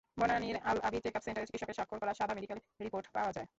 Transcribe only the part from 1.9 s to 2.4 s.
করা সাদা